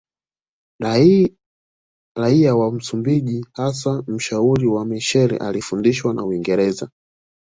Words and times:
Raia 2.15 2.55
wa 2.55 2.71
Msumbiji 2.71 3.45
hasa 3.53 4.03
mshauri 4.07 4.67
wa 4.67 4.85
Machel 4.85 5.43
alifundishwa 5.43 6.13
na 6.13 6.25
Uingereza 6.25 6.89